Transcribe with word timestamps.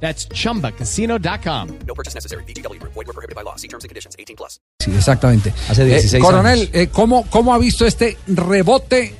That's 0.00 0.28
chumbacasino.com. 0.28 1.68
No 1.86 1.94
purchase 1.94 2.14
necessary. 2.14 2.44
BGW. 2.44 2.78
Void 2.82 3.06
were 3.06 3.12
prohibited 3.14 3.34
by 3.34 3.42
law. 3.42 3.56
See 3.56 3.68
terms 3.68 3.84
and 3.84 3.88
conditions. 3.88 4.14
18 4.18 4.36
plus. 4.36 4.60
Sí, 4.80 4.90
exactamente. 4.94 5.52
Hace 5.68 5.84
16 5.84 6.14
Eh, 6.14 6.18
coronel, 6.20 6.58
años. 6.60 6.70
eh, 6.72 6.88
¿cómo, 6.92 7.24
¿cómo 7.30 7.54
ha 7.54 7.58
visto 7.58 7.86
este 7.86 8.16
rebote 8.26 9.14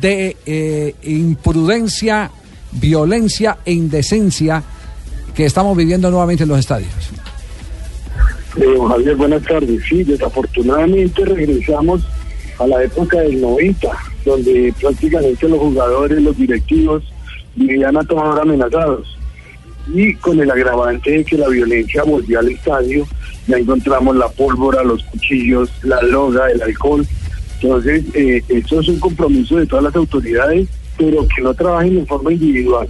de 0.00 0.36
eh, 0.46 0.94
imprudencia, 1.04 2.30
violencia 2.72 3.58
e 3.64 3.72
indecencia 3.72 4.62
que 5.34 5.46
estamos 5.46 5.76
viviendo 5.76 6.10
nuevamente 6.10 6.42
en 6.42 6.50
los 6.50 6.58
estadios? 6.58 6.90
Eh, 8.56 8.64
Javier, 8.88 9.16
buenas 9.16 9.42
tardes. 9.44 9.82
Sí, 9.88 10.04
desafortunadamente 10.04 11.24
regresamos 11.24 12.02
a 12.58 12.66
la 12.66 12.82
época 12.84 13.20
del 13.20 13.40
90, 13.40 13.88
donde 14.26 14.74
prácticamente 14.80 15.48
los 15.48 15.58
jugadores, 15.60 16.20
los 16.22 16.36
directivos 16.36 17.02
vivían 17.56 17.96
a 17.96 18.02
toda 18.04 18.22
hora 18.22 18.42
amenazados. 18.42 19.16
Y 19.92 20.14
con 20.14 20.38
el 20.40 20.50
agravante 20.50 21.10
de 21.10 21.24
que 21.24 21.38
la 21.38 21.48
violencia 21.48 22.02
volvió 22.04 22.38
al 22.38 22.48
estadio, 22.48 23.06
ya 23.46 23.56
encontramos 23.56 24.16
la 24.16 24.28
pólvora, 24.28 24.82
los 24.84 25.02
cuchillos, 25.04 25.70
la 25.82 26.00
loga, 26.02 26.50
el 26.50 26.62
alcohol. 26.62 27.06
Entonces, 27.60 28.04
eh, 28.14 28.42
esto 28.48 28.80
es 28.80 28.88
un 28.88 29.00
compromiso 29.00 29.56
de 29.56 29.66
todas 29.66 29.84
las 29.84 29.96
autoridades, 29.96 30.68
pero 30.96 31.26
que 31.34 31.42
no 31.42 31.52
trabajen 31.54 31.98
en 31.98 32.06
forma 32.06 32.32
individual, 32.32 32.88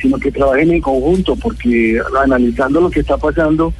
sino 0.00 0.18
que 0.18 0.32
trabajen 0.32 0.72
en 0.72 0.80
conjunto, 0.80 1.36
porque 1.36 2.00
analizando 2.22 2.80
lo 2.80 2.90
que 2.90 3.00
está 3.00 3.16
pasando, 3.16 3.72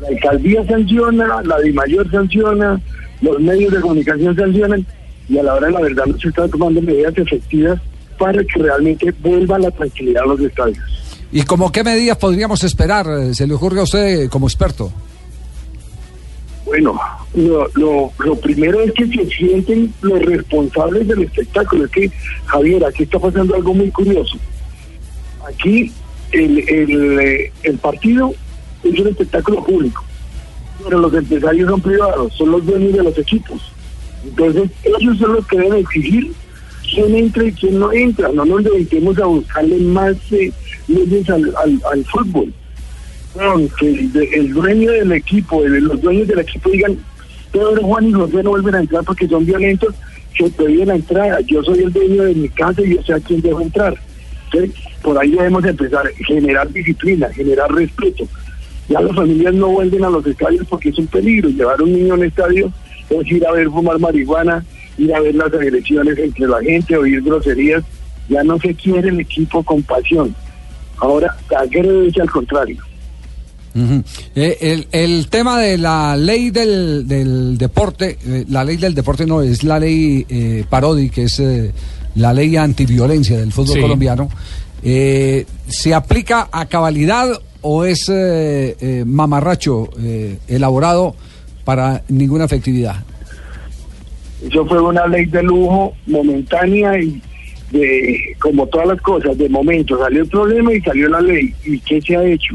la 0.00 0.08
alcaldía 0.08 0.64
sanciona, 0.66 1.42
la 1.42 1.58
de 1.58 1.72
mayor 1.72 2.10
sanciona, 2.10 2.80
los 3.20 3.40
medios 3.40 3.72
de 3.72 3.80
comunicación 3.80 4.36
sancionan 4.36 4.86
y 5.28 5.38
a 5.38 5.42
la 5.42 5.54
hora 5.54 5.66
de 5.66 5.72
la 5.72 5.80
verdad 5.80 6.06
no 6.06 6.18
se 6.18 6.28
están 6.28 6.50
tomando 6.50 6.80
medidas 6.80 7.16
efectivas 7.16 7.80
para 8.18 8.42
que 8.44 8.62
realmente 8.62 9.12
vuelva 9.20 9.58
la 9.58 9.70
tranquilidad 9.70 10.24
a 10.24 10.26
los 10.26 10.40
estadios. 10.40 10.78
¿Y 11.30 11.42
como 11.42 11.70
qué 11.70 11.84
medidas 11.84 12.16
podríamos 12.16 12.64
esperar? 12.64 13.34
Se 13.34 13.46
le 13.46 13.54
ocurre 13.54 13.80
a 13.80 13.84
usted 13.84 14.28
como 14.30 14.46
experto. 14.46 14.90
Bueno, 16.64 16.98
lo, 17.34 17.68
lo, 17.74 18.12
lo 18.18 18.36
primero 18.36 18.80
es 18.80 18.92
que 18.92 19.06
se 19.06 19.26
sienten 19.36 19.92
los 20.02 20.20
responsables 20.22 21.08
del 21.08 21.22
espectáculo. 21.22 21.84
Es 21.86 21.90
que, 21.90 22.10
Javier, 22.46 22.84
aquí 22.84 23.02
está 23.04 23.18
pasando 23.18 23.54
algo 23.54 23.74
muy 23.74 23.90
curioso. 23.90 24.36
Aquí 25.46 25.92
el, 26.32 26.58
el, 26.68 27.20
eh, 27.20 27.52
el 27.62 27.78
partido 27.78 28.34
es 28.84 28.98
un 28.98 29.08
espectáculo 29.08 29.64
público, 29.64 30.04
pero 30.84 30.98
los 30.98 31.14
empresarios 31.14 31.70
son 31.70 31.80
privados, 31.80 32.32
son 32.34 32.50
los 32.50 32.66
dueños 32.66 32.92
de 32.92 33.02
los 33.02 33.18
equipos. 33.18 33.60
Entonces, 34.24 34.70
ellos 34.84 35.18
son 35.18 35.34
los 35.34 35.46
que 35.46 35.58
deben 35.58 35.78
exigir 35.78 36.32
quién 36.90 37.16
entra 37.16 37.44
y 37.44 37.52
quién 37.52 37.78
no 37.78 37.92
entra. 37.92 38.28
No 38.30 38.44
nos 38.44 38.64
dediquemos 38.64 39.18
a 39.18 39.24
buscarle 39.26 39.78
más 39.78 40.16
eh, 40.32 40.52
leyes 40.88 41.28
al, 41.30 41.54
al, 41.56 41.80
al 41.92 42.04
fútbol. 42.06 42.52
Que 43.78 44.10
el, 44.32 44.52
dueño 44.52 44.90
del 44.90 45.12
equipo, 45.12 45.62
los 45.64 46.00
dueños 46.00 46.26
del 46.26 46.40
equipo 46.40 46.70
digan, 46.70 46.98
Pedro, 47.52 47.82
Juan 47.82 48.08
y 48.08 48.12
José 48.12 48.42
no 48.42 48.50
vuelven 48.50 48.74
a 48.74 48.80
entrar 48.80 49.04
porque 49.04 49.28
son 49.28 49.46
violentos, 49.46 49.94
se 50.36 50.50
prohíben 50.50 50.88
la 50.88 50.96
entrada. 50.96 51.40
Yo 51.42 51.62
soy 51.62 51.80
el 51.80 51.92
dueño 51.92 52.24
de 52.24 52.34
mi 52.34 52.48
casa 52.48 52.82
y 52.82 52.96
yo 52.96 53.02
sé 53.02 53.14
a 53.14 53.20
quién 53.20 53.40
dejo 53.40 53.60
entrar. 53.60 53.94
Por 55.02 55.18
ahí 55.18 55.30
debemos 55.30 55.64
empezar 55.64 56.06
a 56.06 56.24
generar 56.24 56.72
disciplina, 56.72 57.28
generar 57.32 57.72
respeto. 57.72 58.26
Ya 58.88 59.00
las 59.00 59.14
familias 59.14 59.54
no 59.54 59.68
vuelven 59.68 60.04
a 60.04 60.10
los 60.10 60.26
estadios 60.26 60.66
porque 60.68 60.88
es 60.88 60.98
un 60.98 61.06
peligro. 61.06 61.48
Llevar 61.50 61.80
un 61.82 61.92
niño 61.92 62.14
a 62.14 62.26
estadio 62.26 62.72
es 63.10 63.30
ir 63.30 63.46
a 63.46 63.52
ver 63.52 63.68
fumar 63.68 63.98
marihuana, 63.98 64.64
ir 64.96 65.14
a 65.14 65.20
ver 65.20 65.34
las 65.34 65.52
agresiones 65.52 66.18
entre 66.18 66.46
la 66.48 66.60
gente, 66.60 66.96
oír 66.96 67.22
groserías. 67.22 67.84
Ya 68.28 68.42
no 68.42 68.58
se 68.58 68.74
quiere 68.74 69.10
el 69.10 69.20
equipo 69.20 69.62
con 69.62 69.82
pasión. 69.82 70.34
Ahora, 71.00 71.34
agrede 71.56 72.10
al 72.20 72.30
contrario. 72.30 72.76
Eh, 74.34 74.56
el, 74.60 74.88
el 74.90 75.28
tema 75.28 75.60
de 75.60 75.78
la 75.78 76.16
ley 76.16 76.50
del, 76.50 77.06
del 77.06 77.56
deporte, 77.56 78.18
eh, 78.26 78.44
la 78.48 78.64
ley 78.64 78.76
del 78.76 78.94
deporte 78.94 79.24
no, 79.24 79.40
es 79.42 79.62
la 79.62 79.78
ley 79.78 80.26
eh, 80.28 80.64
Parodi, 80.68 81.10
que 81.10 81.24
es 81.24 81.38
eh, 81.38 81.70
la 82.16 82.32
ley 82.34 82.56
antiviolencia 82.56 83.36
del 83.38 83.52
fútbol 83.52 83.74
Sí. 83.76 83.80
colombiano, 83.80 84.28
eh, 84.82 85.46
¿se 85.68 85.94
aplica 85.94 86.48
a 86.50 86.66
cabalidad 86.66 87.28
o 87.60 87.84
es 87.84 88.08
eh, 88.08 88.76
eh, 88.80 89.04
mamarracho 89.06 89.90
eh, 90.00 90.38
elaborado 90.48 91.14
para 91.64 92.02
ninguna 92.08 92.46
efectividad? 92.46 92.96
Eso 94.44 94.64
fue 94.66 94.80
una 94.80 95.06
ley 95.06 95.26
de 95.26 95.42
lujo 95.42 95.92
momentánea 96.06 96.98
y 97.00 97.20
de, 97.70 98.36
como 98.38 98.66
todas 98.66 98.88
las 98.88 99.00
cosas, 99.00 99.36
de 99.36 99.48
momento 99.48 99.98
salió 99.98 100.22
el 100.22 100.28
problema 100.28 100.74
y 100.74 100.80
salió 100.80 101.08
la 101.08 101.20
ley. 101.20 101.54
¿Y 101.64 101.78
qué 101.80 102.00
se 102.00 102.16
ha 102.16 102.24
hecho? 102.24 102.54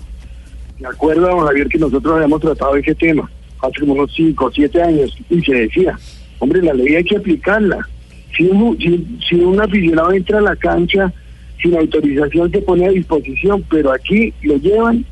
Me 0.79 0.87
acuerdo, 0.87 1.27
don 1.27 1.45
Javier, 1.45 1.67
que 1.67 1.77
nosotros 1.77 2.15
habíamos 2.15 2.41
tratado 2.41 2.75
ese 2.75 2.95
tema 2.95 3.29
hace 3.61 3.79
como 3.79 3.93
unos 3.93 4.13
5 4.13 4.45
o 4.45 4.51
7 4.51 4.81
años 4.81 5.17
y 5.29 5.41
se 5.41 5.53
decía, 5.53 5.97
hombre, 6.39 6.61
la 6.61 6.73
ley 6.73 6.95
hay 6.95 7.03
que 7.03 7.17
aplicarla. 7.17 7.87
Si 8.35 8.43
un, 8.45 8.77
si, 8.77 9.07
si 9.27 9.35
un 9.35 9.61
aficionado 9.61 10.11
entra 10.11 10.39
a 10.39 10.41
la 10.41 10.55
cancha 10.55 11.13
sin 11.61 11.77
autorización 11.77 12.51
se 12.51 12.61
pone 12.61 12.87
a 12.87 12.91
disposición, 12.91 13.63
pero 13.69 13.91
aquí 13.91 14.33
lo 14.41 14.57
llevan 14.57 15.05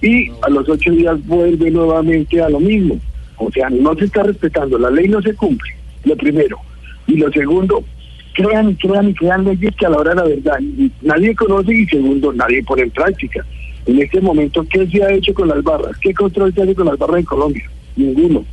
y 0.00 0.28
a 0.42 0.50
los 0.50 0.68
ocho 0.68 0.90
días 0.90 1.24
vuelve 1.26 1.70
nuevamente 1.70 2.42
a 2.42 2.48
lo 2.48 2.58
mismo. 2.58 2.98
O 3.36 3.50
sea, 3.52 3.70
no 3.70 3.94
se 3.94 4.06
está 4.06 4.24
respetando, 4.24 4.78
la 4.78 4.90
ley 4.90 5.08
no 5.08 5.22
se 5.22 5.34
cumple, 5.34 5.72
lo 6.04 6.16
primero. 6.16 6.58
Y 7.06 7.16
lo 7.16 7.30
segundo, 7.30 7.84
crean 8.32 8.70
y 8.70 8.74
crean 8.76 9.08
y 9.10 9.14
crean 9.14 9.44
leyes 9.44 9.74
que 9.76 9.86
a 9.86 9.90
la 9.90 9.98
hora 9.98 10.10
de 10.10 10.16
la 10.16 10.24
verdad 10.24 10.58
nadie 11.02 11.34
conoce 11.34 11.74
y 11.74 11.86
segundo, 11.86 12.32
nadie 12.32 12.62
pone 12.64 12.82
en 12.82 12.90
práctica. 12.90 13.44
En 13.86 14.00
este 14.00 14.20
momento, 14.20 14.64
¿qué 14.70 14.86
se 14.86 15.02
ha 15.02 15.12
hecho 15.12 15.34
con 15.34 15.48
las 15.48 15.62
barras? 15.62 15.96
¿Qué 16.00 16.14
control 16.14 16.54
se 16.54 16.62
hace 16.62 16.74
con 16.74 16.86
las 16.86 16.98
barras 16.98 17.18
en 17.18 17.24
Colombia? 17.24 17.70
Ninguno. 17.96 18.44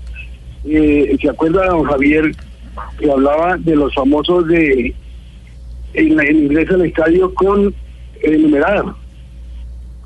Eh, 0.65 1.15
¿Se 1.21 1.29
acuerda, 1.29 1.67
don 1.67 1.83
Javier, 1.83 2.31
que 2.99 3.11
hablaba 3.11 3.57
de 3.57 3.75
los 3.75 3.93
famosos 3.93 4.47
de 4.47 4.93
el, 5.93 6.19
el 6.19 6.35
ingreso 6.35 6.75
al 6.75 6.85
estadio 6.85 7.33
con 7.33 7.73
eh, 8.21 8.37
numerada? 8.37 8.95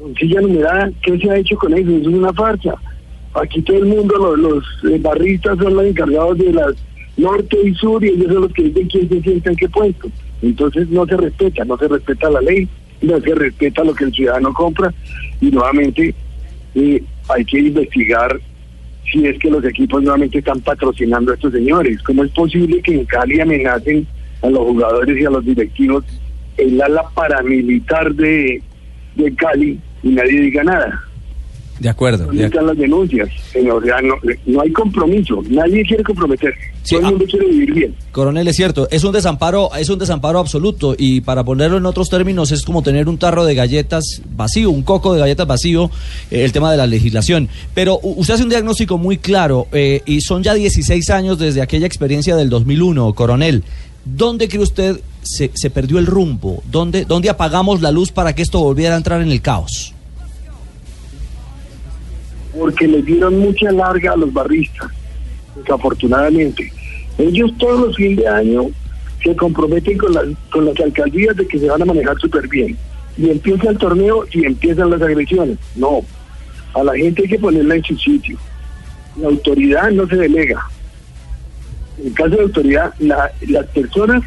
con 0.04 0.14
silla 0.16 0.42
numerada, 0.42 0.92
¿qué 1.02 1.18
se 1.18 1.30
ha 1.30 1.38
hecho 1.38 1.56
con 1.58 1.74
eso? 1.74 1.90
Es 1.90 2.08
una 2.08 2.34
farsa. 2.34 2.76
Aquí 3.36 3.62
todo 3.62 3.78
el 3.78 3.86
mundo, 3.86 4.36
los, 4.36 4.38
los 4.84 4.94
eh, 4.94 5.00
barristas 5.00 5.58
son 5.58 5.76
los 5.76 5.86
encargados 5.86 6.38
de 6.38 6.52
las 6.52 6.74
norte 7.18 7.58
y 7.64 7.74
sur 7.76 8.04
y 8.04 8.10
ellos 8.10 8.34
son 8.34 8.42
los 8.44 8.54
que 8.54 8.64
dicen 8.64 8.88
quién 8.88 9.10
se 9.10 9.22
sienta 9.22 9.50
en 9.52 9.56
qué 9.56 9.70
puesto. 9.70 10.10
Entonces 10.42 10.90
no 10.90 11.06
se 11.06 11.18
respeta, 11.18 11.64
no 11.66 11.78
se 11.78 11.88
respeta 11.88 12.30
la 12.30 12.42
ley, 12.42 12.68
no 13.02 13.20
se 13.20 13.36
respeta 13.36 13.84
lo 13.84 13.94
que 13.94 14.06
el 14.06 14.14
ciudadano 14.14 14.54
compra 14.54 14.94
y 15.40 15.52
nuevamente 15.52 16.14
eh, 16.76 17.04
hay 17.30 17.46
que 17.46 17.60
investigar 17.60 18.40
si 19.12 19.26
es 19.28 19.38
que 19.40 19.50
los 19.50 19.64
equipos 19.66 20.02
nuevamente 20.02 20.40
están 20.40 20.60
patrocinando 20.62 21.32
a 21.32 21.36
estos 21.36 21.54
señores. 21.54 22.02
¿Cómo 22.04 22.24
es 22.24 22.32
posible 22.32 22.82
que 22.82 22.94
en 22.94 23.06
Cali 23.06 23.40
amenacen 23.40 24.08
a 24.42 24.50
los 24.50 24.60
jugadores 24.60 25.18
y 25.18 25.26
a 25.26 25.30
los 25.30 25.46
directivos 25.46 26.04
el 26.58 26.82
ala 26.82 27.04
paramilitar 27.14 28.14
de, 28.14 28.62
de 29.16 29.36
Cali 29.36 29.80
y 30.02 30.10
nadie 30.10 30.42
diga 30.42 30.64
nada? 30.64 31.04
De 31.80 31.90
acuerdo. 31.90 32.26
¿Dónde 32.26 32.42
de 32.42 32.48
están 32.48 32.68
las 32.68 32.78
denuncias? 32.78 33.30
Señor, 33.52 33.84
no, 34.04 34.16
no 34.46 34.62
hay 34.62 34.72
compromiso, 34.72 35.44
nadie 35.50 35.84
quiere 35.84 36.04
comprometer, 36.04 36.54
Sí, 36.84 36.96
todo 36.96 37.00
el 37.00 37.06
ah. 37.06 37.10
mundo 37.12 37.26
quiere 37.26 37.48
vivir 37.48 37.74
bien. 37.74 37.96
Coronel, 38.12 38.48
es 38.48 38.56
cierto, 38.56 38.88
es 38.92 39.04
un 39.04 39.14
desamparo, 39.14 39.74
es 39.76 39.90
un 39.90 40.00
desamparo 40.00 40.40
absoluto 40.40 40.96
y 40.98 41.22
para 41.22 41.44
ponerlo 41.44 41.78
en 41.78 41.86
otros 41.86 42.10
términos 42.10 42.52
es 42.52 42.64
como 42.64 42.84
tener 42.84 43.08
un 43.08 43.18
tarro 43.18 43.46
de 43.46 43.56
galletas 43.56 44.22
vacío, 44.36 44.70
un 44.70 44.84
coco 44.84 45.14
de 45.14 45.22
galletas 45.22 45.48
vacío, 45.48 45.90
eh, 46.30 46.44
el 46.44 46.52
tema 46.52 46.70
de 46.72 46.78
la 46.78 46.86
legislación. 46.86 47.48
Pero 47.74 48.00
usted 48.02 48.36
hace 48.36 48.44
un 48.44 48.50
diagnóstico 48.50 48.98
muy 48.98 49.18
claro 49.18 49.68
eh, 49.72 50.02
y 50.06 50.22
son 50.22 50.44
ya 50.44 50.54
16 50.54 51.10
años 51.10 51.40
desde 51.40 51.62
aquella 51.62 51.88
experiencia 51.88 52.36
del 52.36 52.50
2001, 52.50 53.14
Coronel. 53.14 53.64
¿Dónde 54.06 54.50
cree 54.50 54.62
usted 54.62 55.00
se, 55.22 55.52
se 55.54 55.70
perdió 55.70 55.98
el 55.98 56.06
rumbo? 56.06 56.62
¿Dónde, 56.70 57.06
¿Dónde 57.06 57.30
apagamos 57.30 57.82
la 57.82 57.92
luz 57.92 58.12
para 58.12 58.36
que 58.36 58.42
esto 58.42 58.60
volviera 58.60 58.96
a 58.96 58.98
entrar 58.98 59.22
en 59.22 59.32
el 59.32 59.42
caos? 59.42 59.94
Porque 62.58 62.88
les 62.88 63.06
dieron 63.06 63.40
mucha 63.40 63.72
larga 63.72 64.14
a 64.14 64.18
los 64.18 64.32
barristas, 64.32 64.90
desafortunadamente. 65.56 66.72
Ellos 67.18 67.52
todos 67.58 67.88
los 67.88 67.96
fines 67.96 68.18
de 68.18 68.28
año 68.28 68.64
se 69.24 69.36
comprometen 69.36 69.98
con 69.98 70.14
las, 70.14 70.26
con 70.52 70.66
las 70.66 70.80
alcaldías 70.80 71.36
de 71.36 71.48
que 71.48 71.60
se 71.60 71.68
van 71.70 71.82
a 71.82 71.86
manejar 71.86 72.18
súper 72.20 72.48
bien. 72.48 72.78
Y 73.18 73.30
empieza 73.30 73.70
el 73.70 73.78
torneo 73.78 74.26
y 74.32 74.46
empiezan 74.46 74.90
las 74.90 75.02
agresiones. 75.02 75.58
No, 75.76 76.02
a 76.74 76.84
la 76.84 76.96
gente 76.96 77.22
hay 77.24 77.30
que 77.30 77.40
ponerla 77.40 77.76
en 77.76 77.84
su 77.84 77.98
sitio. 77.98 78.38
la 79.22 79.28
autoridad 79.28 79.92
no 79.92 80.08
se 80.08 80.16
delega. 80.16 80.60
En 82.04 82.12
caso 82.14 82.32
de 82.32 82.42
autoridad, 82.42 82.92
la- 82.98 83.32
las 83.48 83.68
personas 83.68 84.24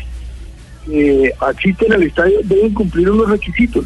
que 0.87 1.33
asisten 1.41 1.93
al 1.93 2.05
estadio 2.05 2.39
deben 2.45 2.73
cumplir 2.73 3.11
unos 3.11 3.29
requisitos. 3.29 3.85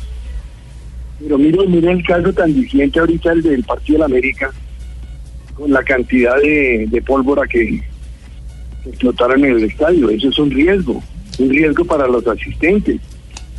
Pero 1.21 1.39
mire, 1.39 1.67
mire 1.67 1.93
el 1.93 2.03
caso 2.03 2.33
tan 2.33 2.55
diciente 2.55 2.99
ahorita 2.99 3.33
el 3.33 3.43
del 3.43 3.65
Partido 3.65 3.97
de 3.97 3.99
la 4.01 4.05
América, 4.07 4.51
con 5.55 5.71
la 5.71 5.83
cantidad 5.83 6.37
de, 6.41 6.87
de 6.91 7.03
pólvora 7.03 7.47
que, 7.47 7.83
explotaron 8.87 9.45
en 9.45 9.57
el 9.57 9.65
estadio. 9.65 10.11
Eso 10.11 10.29
es 10.29 10.39
un 10.39 10.51
riesgo, 10.51 11.03
un 11.39 11.51
riesgo 11.51 11.85
para 11.85 12.07
los 12.07 12.27
asistentes. 12.27 13.01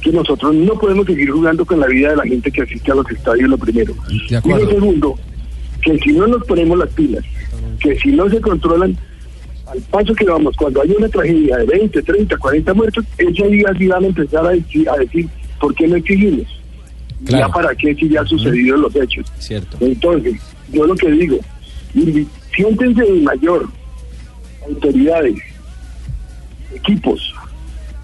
Que 0.02 0.12
nosotros 0.12 0.56
no 0.56 0.74
podemos 0.80 1.06
seguir 1.06 1.30
jugando 1.30 1.64
con 1.64 1.80
la 1.80 1.86
vida 1.86 2.10
de 2.10 2.16
la 2.16 2.24
gente 2.24 2.52
que 2.52 2.64
asiste 2.64 2.92
a 2.92 2.96
los 2.96 3.10
estadios, 3.12 3.48
lo 3.48 3.58
primero. 3.58 3.94
Y 4.10 4.50
lo 4.50 4.70
segundo, 4.70 5.16
que 5.84 5.96
si 6.00 6.12
no 6.14 6.26
nos 6.26 6.44
ponemos 6.46 6.78
las 6.80 6.90
pilas, 6.90 7.24
que 7.80 7.96
si 8.00 8.12
no 8.12 8.28
se 8.28 8.42
controlan, 8.42 8.98
al 9.68 9.80
paso 9.92 10.16
que 10.16 10.26
vamos, 10.26 10.56
cuando 10.58 10.82
hay 10.82 10.90
una 10.98 11.08
tragedia 11.08 11.58
de 11.58 11.66
20, 11.66 12.02
30, 12.02 12.36
40 12.36 12.74
muertos, 12.74 13.06
ese 13.16 13.48
día 13.48 13.72
sí 13.78 13.88
van 13.88 14.04
a 14.04 14.08
empezar 14.08 14.46
a 14.46 14.50
decir, 14.50 14.90
a 14.90 14.98
decir 14.98 15.30
¿por 15.60 15.76
qué 15.76 15.88
no 15.88 15.96
exigimos? 15.96 16.48
Claro. 17.26 17.48
Ya 17.48 17.54
para 17.54 17.76
qué 17.76 17.94
si 17.96 18.10
ya 18.10 18.22
han 18.22 18.28
sucedido 18.28 18.78
los 18.78 18.96
hechos. 18.96 19.32
Cierto. 19.38 19.78
Entonces, 19.80 20.40
yo 20.72 20.86
lo 20.86 20.96
que 20.96 21.12
digo, 21.12 21.38
siéntense 22.56 23.04
de 23.04 23.22
mayor, 23.22 23.68
autoridades, 24.68 25.36
equipos, 26.74 27.34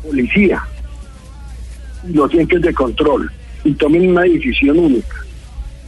policía, 0.04 0.62
los 2.14 2.34
entes 2.34 2.62
de 2.62 2.74
control, 2.74 3.32
y 3.64 3.74
tomen 3.74 4.10
una 4.10 4.22
decisión 4.22 4.80
única. 4.80 5.26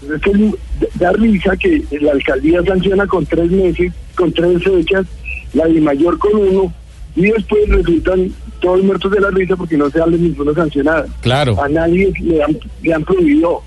Pero 0.01 0.15
es 0.15 0.21
que 0.21 0.51
da 0.95 1.11
risa 1.13 1.55
que 1.57 1.83
la 2.01 2.11
alcaldía 2.11 2.63
sanciona 2.63 3.05
con 3.05 3.25
tres 3.25 3.51
meses, 3.51 3.93
con 4.15 4.31
tres 4.31 4.63
fechas, 4.63 5.05
la 5.53 5.65
de 5.67 5.81
mayor 5.81 6.17
con 6.17 6.35
uno, 6.35 6.73
y 7.15 7.21
después 7.23 7.67
resultan 7.69 8.31
todos 8.61 8.83
muertos 8.83 9.11
de 9.11 9.19
la 9.21 9.29
risa 9.31 9.55
porque 9.55 9.77
no 9.77 9.89
se 9.89 9.99
sale 9.99 10.17
ninguna 10.17 10.53
sancionada. 10.53 11.05
Claro. 11.21 11.61
A 11.61 11.67
nadie 11.69 12.11
le 12.21 12.43
han, 12.43 12.57
le 12.81 12.93
han 12.93 13.03
prohibido 13.03 13.61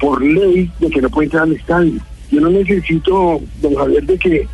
por 0.00 0.22
ley 0.24 0.70
de 0.80 0.88
que 0.90 1.00
no 1.02 1.08
puede 1.10 1.26
entrar 1.26 1.42
al 1.44 1.52
estadio. 1.52 1.94
Yo 2.30 2.40
no 2.40 2.50
necesito, 2.50 3.40
don 3.62 3.74
Javier, 3.74 4.04
de 4.04 4.18
que 4.18 4.46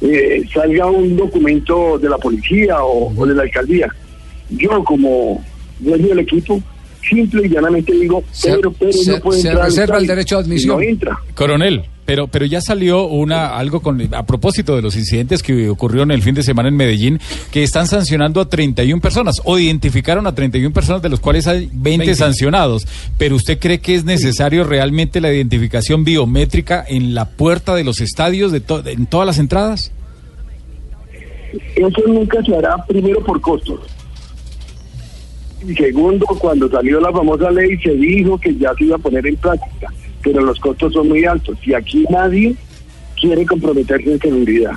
eh, 0.00 0.42
salga 0.52 0.86
un 0.86 1.16
documento 1.16 1.98
de 1.98 2.08
la 2.08 2.18
policía 2.18 2.82
o, 2.82 3.12
o 3.16 3.26
de 3.26 3.34
la 3.34 3.42
alcaldía. 3.42 3.88
Yo 4.50 4.82
como 4.84 5.44
dueño 5.80 6.08
del 6.08 6.20
equipo, 6.20 6.60
simple 7.08 7.46
y 7.46 7.50
llanamente 7.50 7.92
digo, 7.92 8.22
Se- 8.30 8.52
pero, 8.56 8.72
pero 8.72 8.92
se- 8.92 9.10
no 9.12 9.20
puede 9.20 9.40
se 9.40 9.48
entrar 9.48 9.64
al 9.66 9.70
reserva 9.70 9.98
el 9.98 10.06
derecho 10.06 10.36
de 10.36 10.42
admisión. 10.44 10.76
No 10.76 10.82
entra. 10.82 11.18
Coronel, 11.34 11.82
pero, 12.08 12.26
pero 12.26 12.46
ya 12.46 12.62
salió 12.62 13.06
una 13.06 13.58
algo 13.58 13.80
con 13.82 14.00
a 14.14 14.24
propósito 14.24 14.74
de 14.74 14.80
los 14.80 14.96
incidentes 14.96 15.42
que 15.42 15.68
ocurrieron 15.68 16.10
el 16.10 16.22
fin 16.22 16.34
de 16.34 16.42
semana 16.42 16.70
en 16.70 16.74
Medellín, 16.74 17.20
que 17.50 17.62
están 17.62 17.86
sancionando 17.86 18.40
a 18.40 18.48
31 18.48 19.02
personas, 19.02 19.42
o 19.44 19.58
identificaron 19.58 20.26
a 20.26 20.34
31 20.34 20.72
personas, 20.72 21.02
de 21.02 21.10
los 21.10 21.20
cuales 21.20 21.46
hay 21.46 21.68
20, 21.70 22.14
sancionados. 22.14 22.86
Pero 23.18 23.36
usted 23.36 23.58
cree 23.58 23.80
que 23.80 23.94
es 23.94 24.06
necesario 24.06 24.64
realmente 24.64 25.20
la 25.20 25.30
identificación 25.30 26.02
biométrica 26.02 26.82
en 26.88 27.14
la 27.14 27.26
puerta 27.28 27.74
de 27.74 27.84
los 27.84 28.00
estadios, 28.00 28.52
de 28.52 28.60
to- 28.60 28.82
en 28.88 29.04
todas 29.04 29.26
las 29.26 29.38
entradas? 29.38 29.92
Eso 31.76 32.02
nunca 32.06 32.42
se 32.42 32.56
hará 32.56 32.82
primero 32.86 33.22
por 33.22 33.38
costos. 33.42 33.80
Y 35.68 35.74
segundo, 35.74 36.24
cuando 36.38 36.70
salió 36.70 37.00
la 37.00 37.12
famosa 37.12 37.50
ley 37.50 37.76
se 37.82 37.90
dijo 37.90 38.38
que 38.38 38.54
ya 38.56 38.72
se 38.78 38.84
iba 38.84 38.96
a 38.96 38.98
poner 38.98 39.26
en 39.26 39.36
práctica, 39.36 39.92
pero 40.22 40.40
los 40.42 40.58
costos 40.60 40.92
son 40.92 41.08
muy 41.08 41.24
altos 41.24 41.58
y 41.64 41.74
aquí 41.74 42.04
nadie 42.10 42.54
quiere 43.20 43.44
comprometerse 43.46 44.12
en 44.12 44.20
seguridad. 44.20 44.72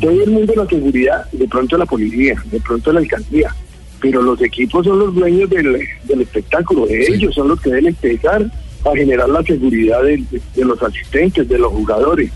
Todo 0.00 0.10
el 0.24 0.30
mundo 0.30 0.52
la 0.56 0.66
seguridad, 0.66 1.30
de 1.32 1.46
pronto 1.48 1.76
la 1.78 1.86
policía, 1.86 2.34
de 2.50 2.60
pronto 2.60 2.92
la 2.92 3.00
alcaldía, 3.00 3.54
pero 4.00 4.20
los 4.22 4.40
equipos 4.42 4.84
son 4.86 4.98
los 4.98 5.14
dueños 5.14 5.48
del, 5.50 5.86
del 6.04 6.20
espectáculo, 6.20 6.86
de 6.86 7.06
ellos 7.06 7.34
son 7.34 7.48
los 7.48 7.60
que 7.60 7.70
deben 7.70 7.86
empezar 7.86 8.44
a 8.84 8.96
generar 8.96 9.28
la 9.28 9.42
seguridad 9.42 10.02
de, 10.02 10.16
de- 10.30 10.40
de 10.54 10.64
los 10.64 10.82
asistentes, 10.82 11.48
de 11.48 11.58
los 11.58 11.72
jugadores. 11.72 12.30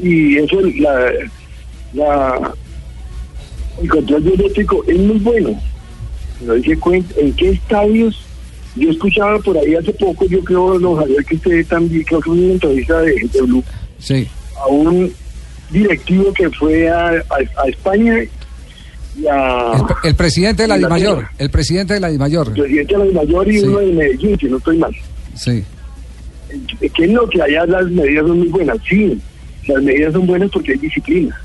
Y 0.00 0.36
eso, 0.36 0.60
la, 0.78 1.10
la, 1.94 2.54
el 3.82 3.88
control 3.88 4.22
biométrico 4.22 4.84
es 4.86 4.98
muy 4.98 5.18
bueno. 5.18 5.60
Hay 6.48 6.62
que 6.62 6.76
cuenta 6.78 7.12
en 7.20 7.32
qué 7.32 7.50
estadios. 7.50 8.24
Yo 8.78 8.90
escuchaba 8.90 9.38
por 9.40 9.56
ahí 9.58 9.74
hace 9.74 9.92
poco, 9.92 10.24
yo 10.26 10.42
creo, 10.44 10.78
don 10.78 10.96
Javier, 10.96 11.24
que 11.24 11.34
usted 11.36 11.66
también, 11.66 12.02
creo 12.04 12.20
que 12.20 12.30
fue 12.30 12.38
una 12.38 12.52
entrevista 12.54 13.00
de, 13.00 13.14
de 13.32 13.42
Blue, 13.42 13.64
Sí. 13.98 14.26
a 14.56 14.66
un 14.68 15.12
directivo 15.70 16.32
que 16.32 16.48
fue 16.50 16.88
a, 16.88 17.08
a- 17.08 17.62
a 17.62 17.68
España 17.68 18.14
y 19.16 19.26
a. 19.26 19.72
El, 20.04 20.08
el 20.10 20.14
presidente 20.14 20.62
de 20.62 20.68
la. 20.68 20.78
DIMAYOR. 20.78 21.28
El 21.38 21.50
presidente 21.50 21.94
de 21.94 22.00
la 22.00 22.08
DIMAYOR. 22.08 22.52
presidente 22.52 22.96
de 22.96 23.06
la 23.12 23.12
mayor 23.22 23.48
y 23.48 23.58
Sí. 23.60 23.66
uno 23.66 23.78
de 23.78 23.92
Medellín, 23.92 24.38
si 24.38 24.46
no 24.46 24.56
estoy 24.58 24.76
mal. 24.78 24.94
Sí. 25.34 25.64
que 26.94 27.06
no, 27.08 27.26
que 27.28 27.42
allá 27.42 27.66
las 27.66 27.90
medidas 27.90 28.26
son 28.26 28.38
muy 28.38 28.48
buenas. 28.48 28.78
Sí, 28.88 29.20
las 29.66 29.82
medidas 29.82 30.12
son 30.12 30.26
buenas 30.26 30.50
porque 30.50 30.72
hay 30.72 30.78
disciplina. 30.78 31.40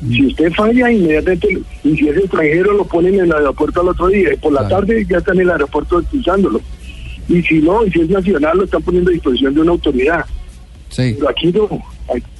Si 0.00 0.26
usted 0.26 0.52
falla, 0.52 0.90
inmediatamente, 0.90 1.58
y 1.84 1.96
si 1.96 2.08
es 2.08 2.16
extranjero, 2.18 2.74
lo 2.74 2.84
ponen 2.84 3.14
en 3.14 3.24
el 3.26 3.32
aeropuerto 3.32 3.80
al 3.80 3.88
otro 3.88 4.08
día. 4.08 4.32
Y 4.34 4.36
por 4.36 4.52
la 4.52 4.60
Claro. 4.66 4.76
tarde 4.86 5.06
ya 5.08 5.18
está 5.18 5.32
en 5.32 5.40
el 5.40 5.50
aeropuerto 5.50 6.00
expulsándolo. 6.00 6.60
Y 7.28 7.42
si 7.42 7.58
no, 7.60 7.84
y 7.84 7.90
si 7.90 8.00
es 8.00 8.08
nacional, 8.10 8.58
lo 8.58 8.64
están 8.64 8.82
poniendo 8.82 9.10
a 9.10 9.14
disposición 9.14 9.54
de 9.54 9.60
una 9.62 9.72
autoridad. 9.72 10.24
Sí. 10.90 11.14
Pero 11.18 11.30
aquí 11.30 11.46
no. 11.52 11.68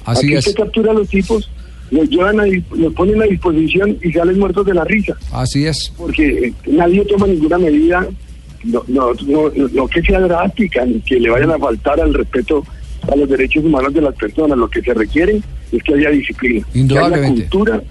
Así 0.05 0.27
aquí 0.27 0.35
es. 0.35 0.45
se 0.45 0.53
captura 0.53 0.91
a 0.91 0.93
los 0.93 1.09
tipos, 1.09 1.49
los 1.91 2.09
llevan 2.09 2.39
a, 2.39 2.45
los 2.45 2.93
ponen 2.93 3.21
a 3.21 3.25
disposición 3.25 3.97
y 4.01 4.11
salen 4.13 4.39
muertos 4.39 4.65
de 4.65 4.73
la 4.73 4.83
risa. 4.85 5.15
Así 5.33 5.65
es. 5.65 5.91
Porque 5.97 6.25
eh, 6.47 6.53
nadie 6.67 7.03
toma 7.05 7.27
ninguna 7.27 7.57
medida, 7.57 8.07
no, 8.63 8.83
no, 8.87 9.13
no, 9.25 9.51
no 9.73 9.87
que 9.87 10.01
sea 10.03 10.19
drástica, 10.21 10.85
ni 10.85 10.99
que 11.01 11.19
le 11.19 11.29
vayan 11.29 11.51
a 11.51 11.57
faltar 11.57 11.99
al 11.99 12.13
respeto 12.13 12.63
a 13.11 13.15
los 13.15 13.29
derechos 13.29 13.63
humanos 13.63 13.93
de 13.93 14.01
las 14.01 14.15
personas. 14.15 14.57
Lo 14.57 14.69
que 14.69 14.81
se 14.81 14.93
requiere 14.93 15.41
es 15.71 15.83
que 15.83 15.93
haya 15.93 16.09
disciplina, 16.09 16.65
que 16.73 16.97
haya 16.97 17.27
cultura 17.27 17.81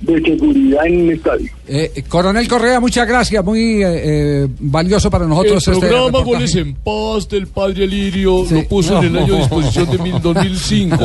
de 0.00 0.20
seguridad 0.22 0.86
en 0.86 1.02
un 1.02 1.12
estadio. 1.12 1.50
Eh, 1.68 2.04
Coronel 2.08 2.48
Correa, 2.48 2.80
muchas 2.80 3.06
gracias. 3.06 3.44
Muy 3.44 3.82
eh, 3.82 3.84
eh, 3.86 4.48
valioso 4.58 5.10
para 5.10 5.26
nosotros 5.26 5.66
El 5.68 5.74
este 5.74 5.86
programa. 5.88 6.20
Goles 6.24 6.54
en 6.56 6.74
Paz 6.74 7.28
del 7.28 7.46
Padre 7.46 7.86
Lirio 7.86 8.44
Sí. 8.48 8.54
lo 8.54 8.64
puso 8.68 8.98
en 8.98 9.04
el 9.04 9.12
No. 9.12 9.20
año 9.20 9.32
de 9.34 9.38
disposición 9.40 9.90
de 9.90 9.98
mil- 9.98 10.20
2005. 10.22 10.96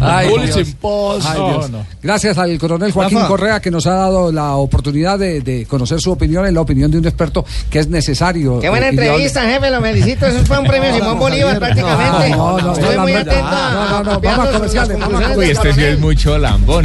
Ay, 0.00 0.28
Goles 0.28 0.54
Dios. 0.54 0.68
en 0.68 0.74
Paz. 0.74 1.26
Ay, 1.26 1.38
No, 1.38 1.48
Dios. 1.48 1.70
no. 1.70 1.86
Gracias 2.02 2.38
al 2.38 2.58
coronel 2.58 2.92
Joaquín 2.92 3.18
Rafa. 3.18 3.28
Correa 3.28 3.60
que 3.60 3.70
nos 3.70 3.86
ha 3.86 3.94
dado 3.94 4.30
la 4.30 4.54
oportunidad 4.56 5.18
de, 5.18 5.40
de 5.40 5.66
conocer 5.66 6.00
su 6.00 6.12
opinión 6.12 6.46
y 6.48 6.52
la 6.52 6.60
opinión 6.60 6.90
de 6.90 6.98
un 6.98 7.04
experto 7.06 7.44
que 7.70 7.78
es 7.80 7.88
necesario. 7.88 8.60
Qué 8.60 8.68
buena 8.68 8.86
eh, 8.86 8.90
entrevista, 8.90 9.42
jefe, 9.42 9.70
lo 9.70 9.80
felicito. 9.80 10.26
Eso 10.26 10.44
fue 10.44 10.58
un 10.58 10.66
premio 10.66 10.94
Simón 10.94 11.18
Bolívar 11.18 11.58
prácticamente. 11.58 12.30
No, 12.30 12.58
no, 12.58 12.74
no, 12.76 12.76
no, 12.76 13.02
muy 13.02 13.12
no, 13.12 13.18
atento 13.18 13.34
no, 13.42 13.50
no, 13.50 13.96
a 13.96 14.02
no, 14.04 14.20
vamos 14.20 14.46
a 14.48 14.52
comerciales, 14.52 14.98
las 14.98 15.08
vamos 15.08 15.22
a 15.24 15.36
del 15.36 15.50
este 15.50 15.72
sí 15.72 15.82
es 15.82 15.98
mucho 15.98 16.38
lambón. 16.38 16.84